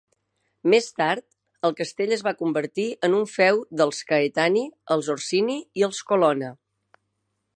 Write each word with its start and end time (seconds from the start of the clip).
Més 0.73 0.85
tard, 0.99 1.23
el 1.69 1.75
castell 1.81 2.15
es 2.17 2.23
va 2.27 2.33
convertir 2.39 2.87
en 3.09 3.17
un 3.19 3.29
feu 3.33 3.61
dels 3.81 4.01
Caetani, 4.13 4.65
els 4.97 5.13
Orsini 5.17 5.61
i 5.83 5.89
els 5.89 6.03
Colonna. 6.13 6.53